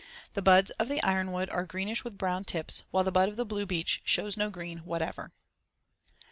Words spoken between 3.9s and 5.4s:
shows no green whatever.